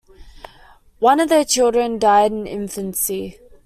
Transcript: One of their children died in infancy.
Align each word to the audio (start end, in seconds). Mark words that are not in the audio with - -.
One 0.97 1.19
of 1.19 1.29
their 1.29 1.45
children 1.45 1.99
died 1.99 2.31
in 2.31 2.47
infancy. 2.47 3.37